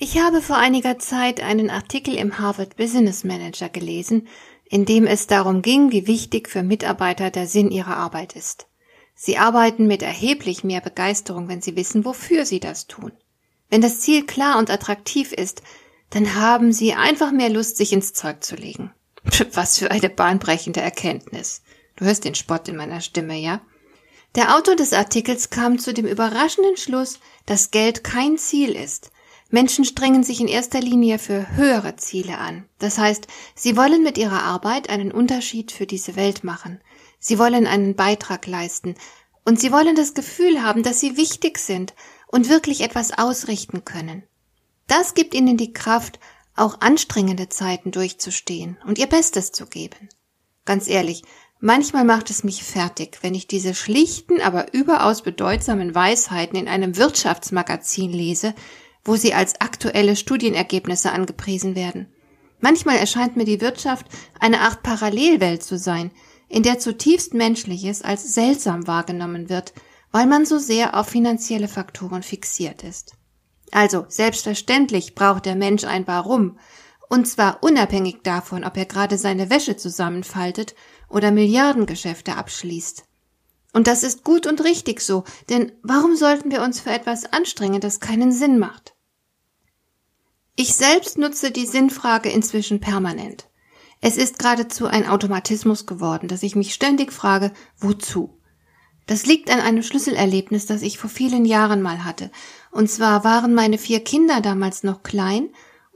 Ich 0.00 0.16
habe 0.20 0.40
vor 0.40 0.56
einiger 0.56 1.00
Zeit 1.00 1.40
einen 1.40 1.70
Artikel 1.70 2.14
im 2.14 2.38
Harvard 2.38 2.76
Business 2.76 3.24
Manager 3.24 3.68
gelesen, 3.68 4.28
in 4.64 4.84
dem 4.84 5.08
es 5.08 5.26
darum 5.26 5.60
ging, 5.60 5.90
wie 5.90 6.06
wichtig 6.06 6.48
für 6.48 6.62
Mitarbeiter 6.62 7.30
der 7.30 7.48
Sinn 7.48 7.72
ihrer 7.72 7.96
Arbeit 7.96 8.36
ist. 8.36 8.68
Sie 9.16 9.38
arbeiten 9.38 9.88
mit 9.88 10.02
erheblich 10.02 10.62
mehr 10.62 10.80
Begeisterung, 10.80 11.48
wenn 11.48 11.60
sie 11.60 11.74
wissen, 11.74 12.04
wofür 12.04 12.46
sie 12.46 12.60
das 12.60 12.86
tun. 12.86 13.10
Wenn 13.70 13.80
das 13.80 13.98
Ziel 13.98 14.24
klar 14.24 14.58
und 14.58 14.70
attraktiv 14.70 15.32
ist, 15.32 15.62
dann 16.10 16.36
haben 16.36 16.72
sie 16.72 16.94
einfach 16.94 17.32
mehr 17.32 17.50
Lust, 17.50 17.76
sich 17.76 17.92
ins 17.92 18.12
Zeug 18.12 18.44
zu 18.44 18.54
legen. 18.54 18.92
Was 19.52 19.78
für 19.78 19.90
eine 19.90 20.10
bahnbrechende 20.10 20.80
Erkenntnis. 20.80 21.62
Du 21.96 22.04
hörst 22.04 22.24
den 22.24 22.36
Spott 22.36 22.68
in 22.68 22.76
meiner 22.76 23.00
Stimme, 23.00 23.36
ja? 23.36 23.60
Der 24.36 24.56
Autor 24.56 24.76
des 24.76 24.92
Artikels 24.92 25.50
kam 25.50 25.80
zu 25.80 25.92
dem 25.92 26.06
überraschenden 26.06 26.76
Schluss, 26.76 27.18
dass 27.46 27.72
Geld 27.72 28.04
kein 28.04 28.38
Ziel 28.38 28.76
ist, 28.76 29.10
Menschen 29.50 29.86
strengen 29.86 30.22
sich 30.22 30.40
in 30.40 30.48
erster 30.48 30.80
Linie 30.80 31.18
für 31.18 31.56
höhere 31.56 31.96
Ziele 31.96 32.38
an. 32.38 32.68
Das 32.78 32.98
heißt, 32.98 33.26
sie 33.54 33.76
wollen 33.76 34.02
mit 34.02 34.18
ihrer 34.18 34.42
Arbeit 34.42 34.90
einen 34.90 35.10
Unterschied 35.10 35.72
für 35.72 35.86
diese 35.86 36.16
Welt 36.16 36.44
machen. 36.44 36.80
Sie 37.18 37.38
wollen 37.38 37.66
einen 37.66 37.96
Beitrag 37.96 38.46
leisten. 38.46 38.94
Und 39.46 39.58
sie 39.58 39.72
wollen 39.72 39.96
das 39.96 40.12
Gefühl 40.12 40.62
haben, 40.62 40.82
dass 40.82 41.00
sie 41.00 41.16
wichtig 41.16 41.58
sind 41.58 41.94
und 42.26 42.50
wirklich 42.50 42.82
etwas 42.82 43.16
ausrichten 43.16 43.86
können. 43.86 44.22
Das 44.86 45.14
gibt 45.14 45.34
ihnen 45.34 45.56
die 45.56 45.72
Kraft, 45.72 46.20
auch 46.54 46.80
anstrengende 46.80 47.48
Zeiten 47.48 47.90
durchzustehen 47.90 48.76
und 48.86 48.98
ihr 48.98 49.06
Bestes 49.06 49.52
zu 49.52 49.66
geben. 49.66 50.10
Ganz 50.66 50.88
ehrlich, 50.88 51.22
manchmal 51.60 52.04
macht 52.04 52.28
es 52.30 52.44
mich 52.44 52.64
fertig, 52.64 53.18
wenn 53.22 53.34
ich 53.34 53.46
diese 53.46 53.74
schlichten, 53.74 54.42
aber 54.42 54.74
überaus 54.74 55.22
bedeutsamen 55.22 55.94
Weisheiten 55.94 56.58
in 56.58 56.68
einem 56.68 56.96
Wirtschaftsmagazin 56.96 58.12
lese, 58.12 58.54
wo 59.04 59.16
sie 59.16 59.34
als 59.34 59.60
aktuelle 59.60 60.16
Studienergebnisse 60.16 61.12
angepriesen 61.12 61.74
werden. 61.74 62.12
Manchmal 62.60 62.96
erscheint 62.96 63.36
mir 63.36 63.44
die 63.44 63.60
Wirtschaft 63.60 64.06
eine 64.40 64.60
Art 64.60 64.82
Parallelwelt 64.82 65.62
zu 65.62 65.78
sein, 65.78 66.10
in 66.48 66.62
der 66.62 66.78
zutiefst 66.78 67.34
Menschliches 67.34 68.02
als 68.02 68.34
seltsam 68.34 68.86
wahrgenommen 68.86 69.48
wird, 69.48 69.74
weil 70.10 70.26
man 70.26 70.46
so 70.46 70.58
sehr 70.58 70.98
auf 70.98 71.08
finanzielle 71.08 71.68
Faktoren 71.68 72.22
fixiert 72.22 72.82
ist. 72.82 73.12
Also, 73.70 74.06
selbstverständlich 74.08 75.14
braucht 75.14 75.44
der 75.44 75.54
Mensch 75.54 75.84
ein 75.84 76.06
Warum, 76.06 76.58
und 77.08 77.26
zwar 77.26 77.62
unabhängig 77.62 78.20
davon, 78.22 78.64
ob 78.64 78.76
er 78.76 78.86
gerade 78.86 79.18
seine 79.18 79.50
Wäsche 79.50 79.76
zusammenfaltet 79.76 80.74
oder 81.08 81.30
Milliardengeschäfte 81.30 82.36
abschließt. 82.36 83.07
Und 83.72 83.86
das 83.86 84.02
ist 84.02 84.24
gut 84.24 84.46
und 84.46 84.64
richtig 84.64 85.00
so, 85.00 85.24
denn 85.50 85.72
warum 85.82 86.16
sollten 86.16 86.50
wir 86.50 86.62
uns 86.62 86.80
für 86.80 86.90
etwas 86.90 87.26
anstrengen, 87.32 87.80
das 87.80 88.00
keinen 88.00 88.32
Sinn 88.32 88.58
macht? 88.58 88.94
Ich 90.56 90.74
selbst 90.74 91.18
nutze 91.18 91.50
die 91.50 91.66
Sinnfrage 91.66 92.30
inzwischen 92.30 92.80
permanent. 92.80 93.48
Es 94.00 94.16
ist 94.16 94.38
geradezu 94.38 94.86
ein 94.86 95.06
Automatismus 95.06 95.86
geworden, 95.86 96.28
dass 96.28 96.42
ich 96.42 96.56
mich 96.56 96.74
ständig 96.74 97.12
frage, 97.12 97.52
wozu? 97.78 98.38
Das 99.06 99.26
liegt 99.26 99.50
an 99.50 99.60
einem 99.60 99.82
Schlüsselerlebnis, 99.82 100.66
das 100.66 100.82
ich 100.82 100.98
vor 100.98 101.10
vielen 101.10 101.44
Jahren 101.44 101.82
mal 101.82 102.04
hatte. 102.04 102.30
Und 102.70 102.90
zwar 102.90 103.24
waren 103.24 103.54
meine 103.54 103.78
vier 103.78 104.00
Kinder 104.00 104.40
damals 104.40 104.82
noch 104.82 105.02
klein 105.02 105.48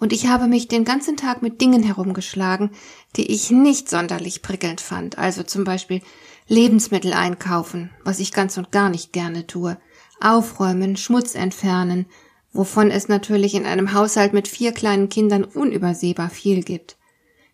und 0.03 0.13
ich 0.13 0.27
habe 0.27 0.49
mich 0.49 0.67
den 0.67 0.85
ganzen 0.85 1.17
Tag 1.17 1.43
mit 1.43 1.61
Dingen 1.61 1.85
herumgeschlagen, 1.85 2.71
die 3.15 3.31
ich 3.31 3.53
nicht 3.53 3.89
sonderlich 3.89 4.43
prickelnd 4.43 4.81
fand. 4.81 5.17
Also 5.17 5.45
zum 5.45 5.63
Beispiel 5.63 6.03
Lebensmittel 6.49 7.13
einkaufen, 7.13 7.91
was 8.03 8.19
ich 8.19 8.33
ganz 8.33 8.59
und 8.59 8.73
gar 8.73 8.91
nicht 8.91 9.13
gerne 9.13 9.47
tue, 9.47 9.79
aufräumen, 10.21 10.97
Schmutz 10.97 11.37
entfernen, 11.37 12.07
wovon 12.53 12.91
es 12.91 13.07
natürlich 13.07 13.55
in 13.55 13.65
einem 13.65 13.95
Haushalt 13.95 14.33
mit 14.33 14.49
vier 14.49 14.73
kleinen 14.73 15.09
Kindern 15.09 15.45
unübersehbar 15.45 16.31
viel 16.31 16.65
gibt. 16.65 16.97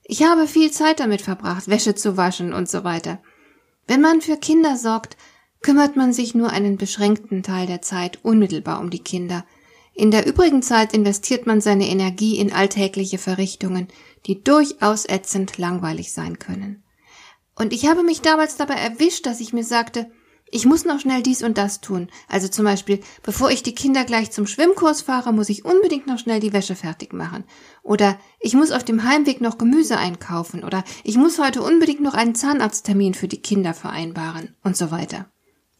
Ich 0.04 0.22
habe 0.22 0.47
viel 0.47 0.70
Zeit 0.70 1.00
damit 1.00 1.20
verbracht, 1.20 1.69
Wäsche 1.69 1.97
zu 1.97 2.16
waschen 2.16 2.54
und 2.54 2.66
so 2.66 2.82
weiter. 2.82 3.20
Wenn 3.87 4.00
man 4.00 4.22
für 4.22 4.38
Kinder 4.38 4.78
sorgt, 4.78 5.19
kümmert 5.60 5.97
man 5.97 6.14
sich 6.14 6.34
nur 6.34 6.48
einen 6.48 6.78
beschränkten 6.78 7.42
Teil 7.42 7.66
der 7.66 7.82
Zeit 7.82 8.20
unmittelbar 8.22 8.81
um 8.81 8.88
die 8.88 9.04
Kinder. 9.04 9.44
In 9.98 10.12
der 10.12 10.28
übrigen 10.28 10.62
Zeit 10.62 10.94
investiert 10.94 11.48
man 11.48 11.60
seine 11.60 11.88
Energie 11.88 12.38
in 12.38 12.53
alltägliche 12.53 13.19
Verrichtungen, 13.19 13.88
die 14.26 14.44
durchaus 14.44 15.04
ätzend 15.09 15.59
langweilig 15.59 16.12
sein 16.12 16.38
können. 16.38 16.84
Und 17.56 17.72
ich 17.72 17.88
habe 17.88 18.04
mich 18.04 18.20
damals 18.20 18.56
dabei 18.56 18.75
erwischt, 18.75 19.26
dass 19.26 19.41
ich 19.41 19.53
mir 19.53 19.64
sagte, 19.64 20.08
ich 20.53 20.66
muss 20.66 20.84
noch 20.84 21.00
schnell 21.00 21.25
dies 21.25 21.42
und 21.42 21.58
das 21.58 21.81
tun. 21.81 22.10
Also 22.28 22.47
zum 22.47 22.64
Beispiel, 22.64 23.00
bevor 23.25 23.50
ich 23.50 23.64
die 23.64 23.75
Kinder 23.75 24.04
gleich 24.04 24.31
zum 24.31 24.47
Schwimmkurs 24.47 25.03
fahre, 25.03 25.32
muss 25.32 25.48
ich 25.48 25.64
unbedingt 25.64 26.06
noch 26.06 26.20
schnell 26.20 26.38
die 26.38 26.53
Wäsche 26.53 26.76
fertig 26.76 27.12
machen. 27.12 27.42
Oder 27.82 28.20
ich 28.38 28.54
muss 28.54 28.70
auf 28.70 28.84
dem 28.84 29.03
Heimweg 29.03 29.41
noch 29.41 29.58
Gemüse 29.58 29.98
einkaufen. 29.98 30.62
Oder 30.62 30.84
ich 31.03 31.16
muss 31.16 31.41
heute 31.41 31.60
unbedingt 31.60 32.03
noch 32.03 32.14
einen 32.14 32.37
Zahnarzttermin 32.37 33.14
für 33.14 33.26
die 33.26 33.42
Kinder 33.42 33.75
vereinbaren. 33.75 34.54
Und 34.62 34.76
so 34.76 34.92
weiter. 34.92 35.28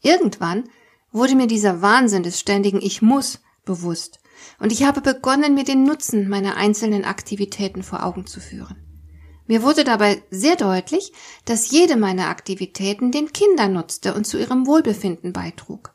Irgendwann 0.03 0.65
wurde 1.13 1.37
mir 1.37 1.47
dieser 1.47 1.83
Wahnsinn 1.83 2.25
des 2.25 2.41
ständigen 2.41 2.83
Ich 2.83 3.01
muss 3.01 3.39
bewusst. 3.69 4.19
Und 4.59 4.73
ich 4.73 4.83
habe 4.83 5.01
begonnen, 5.01 5.55
mir 5.55 5.65
den 5.65 5.85
Nutzen 5.85 6.29
meiner 6.29 6.57
einzelnen 6.57 7.05
Aktivitäten 7.05 7.83
vor 7.83 8.05
Augen 8.05 8.27
zu 8.27 8.41
führen. 8.41 8.77
Mir 9.47 9.63
wurde 9.63 9.85
dabei 9.85 10.23
sehr 10.31 10.57
deutlich, 10.57 11.13
dass 11.45 11.71
jede 11.71 11.97
meiner 11.97 12.29
Aktivitäten 12.29 13.13
den 13.13 13.33
Kindern 13.33 13.75
nutzte 13.75 14.15
und 14.15 14.27
zu 14.27 14.39
ihrem 14.39 14.67
Wohlbefinden 14.67 15.33
beitrug. 15.33 15.95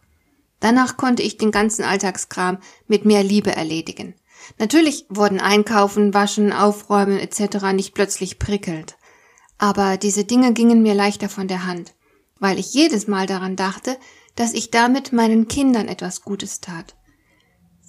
Danach 0.60 0.98
konnte 0.98 1.24
ich 1.24 1.38
den 1.38 1.52
ganzen 1.52 1.84
Alltagskram 1.84 2.58
mit 2.88 3.06
mehr 3.06 3.24
Liebe 3.24 3.56
erledigen. 3.56 4.16
Natürlich 4.60 5.06
wurden 5.10 5.40
Einkaufen, 5.40 6.14
Waschen, 6.14 6.54
Aufräumen 6.54 7.20
etc. 7.20 7.74
nicht 7.74 7.94
plötzlich 7.94 8.40
prickelnd. 8.40 8.96
Aber 9.58 9.98
diese 9.98 10.26
Dinge 10.26 10.54
gingen 10.54 10.82
mir 10.82 10.94
leichter 10.94 11.30
von 11.30 11.48
der 11.48 11.66
Hand, 11.66 11.94
weil 12.40 12.60
ich 12.60 12.74
jedes 12.74 13.08
Mal 13.08 13.28
daran 13.28 13.56
dachte, 13.56 13.98
dass 14.36 14.54
ich 14.54 14.72
damit 14.72 15.14
meinen 15.14 15.48
Kindern 15.48 15.88
etwas 15.88 16.22
Gutes 16.22 16.60
tat. 16.60 16.96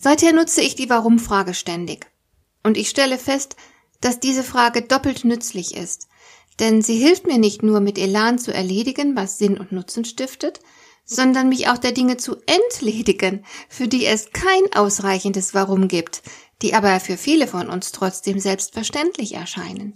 Seither 0.04 0.34
nutze 0.34 0.60
ich 0.60 0.74
die 0.74 0.90
Warum-Frage 0.90 1.54
ständig. 1.54 2.12
Und 2.62 2.76
ich 2.76 2.90
stelle 2.90 3.16
fest, 3.16 3.56
dass 4.02 4.20
diese 4.20 4.42
Frage 4.42 4.82
doppelt 4.82 5.24
nützlich 5.24 5.74
ist, 5.74 6.08
denn 6.60 6.82
sie 6.82 6.98
hilft 6.98 7.26
mir 7.26 7.38
nicht 7.38 7.62
nur 7.62 7.80
mit 7.80 7.96
Elan 7.96 8.38
zu 8.38 8.52
erledigen, 8.52 9.16
was 9.16 9.38
Sinn 9.38 9.56
und 9.56 9.72
Nutzen 9.72 10.04
stiftet, 10.04 10.60
sondern 11.06 11.48
mich 11.48 11.68
auch 11.68 11.78
der 11.78 11.92
Dinge 11.92 12.18
zu 12.18 12.36
entledigen, 12.44 13.46
für 13.70 13.88
die 13.88 14.04
es 14.04 14.28
kein 14.30 14.74
ausreichendes 14.74 15.54
Warum 15.54 15.88
gibt, 15.88 16.20
die 16.60 16.74
aber 16.74 17.00
für 17.00 17.16
viele 17.16 17.46
von 17.46 17.70
uns 17.70 17.90
trotzdem 17.90 18.38
selbstverständlich 18.38 19.32
erscheinen. 19.32 19.94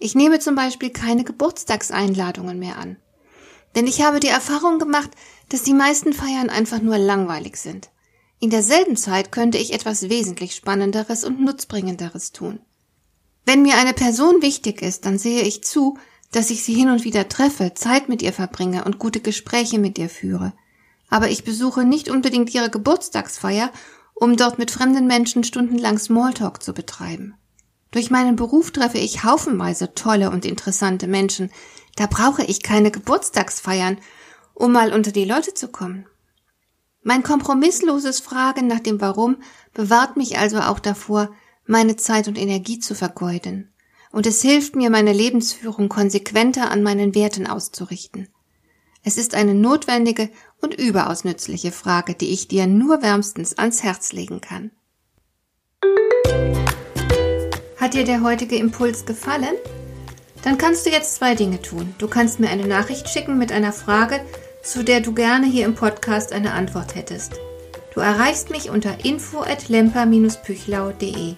Ich 0.00 0.16
nehme 0.16 0.40
zum 0.40 0.56
Beispiel 0.56 0.90
keine 0.90 1.22
Geburtstagseinladungen 1.22 2.58
mehr 2.58 2.78
an. 2.78 2.96
Denn 3.76 3.86
ich 3.86 4.02
habe 4.02 4.18
die 4.18 4.26
Erfahrung 4.26 4.80
gemacht, 4.80 5.10
dass 5.50 5.62
die 5.62 5.72
meisten 5.72 6.12
Feiern 6.12 6.50
einfach 6.50 6.82
nur 6.82 6.98
langweilig 6.98 7.58
sind. 7.58 7.90
In 8.38 8.50
derselben 8.50 8.96
Zeit 8.96 9.32
könnte 9.32 9.58
ich 9.58 9.72
etwas 9.72 10.08
wesentlich 10.08 10.54
Spannenderes 10.54 11.24
und 11.24 11.40
Nutzbringenderes 11.40 12.32
tun. 12.32 12.60
Wenn 13.46 13.62
mir 13.62 13.76
eine 13.76 13.94
Person 13.94 14.42
wichtig 14.42 14.82
ist, 14.82 15.06
dann 15.06 15.18
sehe 15.18 15.42
ich 15.42 15.64
zu, 15.64 15.96
dass 16.32 16.50
ich 16.50 16.64
sie 16.64 16.74
hin 16.74 16.90
und 16.90 17.04
wieder 17.04 17.28
treffe, 17.28 17.72
Zeit 17.74 18.08
mit 18.08 18.20
ihr 18.20 18.32
verbringe 18.32 18.84
und 18.84 18.98
gute 18.98 19.20
Gespräche 19.20 19.78
mit 19.78 19.98
ihr 19.98 20.08
führe. 20.08 20.52
Aber 21.08 21.30
ich 21.30 21.44
besuche 21.44 21.84
nicht 21.84 22.10
unbedingt 22.10 22.52
ihre 22.52 22.68
Geburtstagsfeier, 22.68 23.70
um 24.14 24.36
dort 24.36 24.58
mit 24.58 24.70
fremden 24.70 25.06
Menschen 25.06 25.44
stundenlang 25.44 25.98
Smalltalk 25.98 26.62
zu 26.62 26.74
betreiben. 26.74 27.34
Durch 27.92 28.10
meinen 28.10 28.36
Beruf 28.36 28.72
treffe 28.72 28.98
ich 28.98 29.24
haufenweise 29.24 29.94
tolle 29.94 30.30
und 30.30 30.44
interessante 30.44 31.06
Menschen. 31.06 31.50
Da 31.94 32.06
brauche 32.06 32.44
ich 32.44 32.62
keine 32.62 32.90
Geburtstagsfeiern, 32.90 33.98
um 34.52 34.72
mal 34.72 34.92
unter 34.92 35.12
die 35.12 35.24
Leute 35.24 35.54
zu 35.54 35.68
kommen. 35.68 36.06
Mein 37.08 37.22
kompromissloses 37.22 38.18
Fragen 38.18 38.66
nach 38.66 38.80
dem 38.80 39.00
Warum 39.00 39.36
bewahrt 39.74 40.16
mich 40.16 40.38
also 40.38 40.58
auch 40.58 40.80
davor, 40.80 41.30
meine 41.64 41.94
Zeit 41.94 42.26
und 42.26 42.36
Energie 42.36 42.80
zu 42.80 42.96
vergeuden. 42.96 43.72
Und 44.10 44.26
es 44.26 44.42
hilft 44.42 44.74
mir, 44.74 44.90
meine 44.90 45.12
Lebensführung 45.12 45.88
konsequenter 45.88 46.68
an 46.68 46.82
meinen 46.82 47.14
Werten 47.14 47.46
auszurichten. 47.46 48.26
Es 49.04 49.18
ist 49.18 49.36
eine 49.36 49.54
notwendige 49.54 50.30
und 50.60 50.74
überaus 50.74 51.22
nützliche 51.22 51.70
Frage, 51.70 52.14
die 52.14 52.32
ich 52.32 52.48
dir 52.48 52.66
nur 52.66 53.02
wärmstens 53.02 53.56
ans 53.56 53.84
Herz 53.84 54.12
legen 54.12 54.40
kann. 54.40 54.72
Hat 57.76 57.94
dir 57.94 58.02
der 58.02 58.24
heutige 58.24 58.56
Impuls 58.56 59.06
gefallen? 59.06 59.54
Dann 60.42 60.58
kannst 60.58 60.84
du 60.86 60.90
jetzt 60.90 61.14
zwei 61.14 61.36
Dinge 61.36 61.62
tun. 61.62 61.94
Du 61.98 62.08
kannst 62.08 62.40
mir 62.40 62.50
eine 62.50 62.66
Nachricht 62.66 63.08
schicken 63.08 63.38
mit 63.38 63.52
einer 63.52 63.72
Frage, 63.72 64.20
zu 64.66 64.82
der 64.82 65.00
du 65.00 65.12
gerne 65.12 65.46
hier 65.46 65.64
im 65.64 65.76
Podcast 65.76 66.32
eine 66.32 66.52
Antwort 66.52 66.96
hättest. 66.96 67.34
Du 67.94 68.00
erreichst 68.00 68.50
mich 68.50 68.68
unter 68.68 69.04
info 69.04 69.40
at 69.40 69.68
lemper-püchlau.de. 69.68 71.34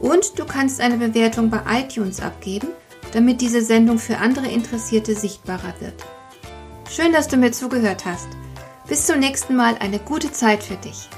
Und 0.00 0.38
du 0.38 0.44
kannst 0.46 0.80
eine 0.80 0.96
Bewertung 0.96 1.50
bei 1.50 1.60
iTunes 1.70 2.20
abgeben, 2.20 2.68
damit 3.12 3.42
diese 3.42 3.60
Sendung 3.60 3.98
für 3.98 4.18
andere 4.18 4.48
Interessierte 4.48 5.14
sichtbarer 5.14 5.74
wird. 5.80 5.94
Schön, 6.90 7.12
dass 7.12 7.28
du 7.28 7.36
mir 7.36 7.52
zugehört 7.52 8.06
hast. 8.06 8.28
Bis 8.88 9.06
zum 9.06 9.20
nächsten 9.20 9.54
Mal 9.54 9.76
eine 9.78 9.98
gute 9.98 10.32
Zeit 10.32 10.62
für 10.62 10.76
dich. 10.76 11.08